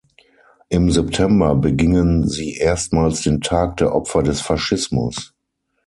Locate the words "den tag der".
3.21-3.93